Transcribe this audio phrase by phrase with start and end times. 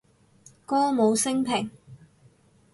[0.65, 1.69] 歌舞昇平